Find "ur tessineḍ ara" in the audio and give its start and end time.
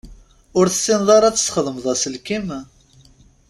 0.57-1.25